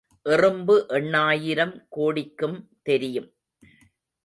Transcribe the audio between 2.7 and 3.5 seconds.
தெரியும்.